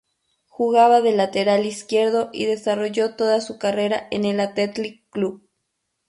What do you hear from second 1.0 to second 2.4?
de lateral izquierdo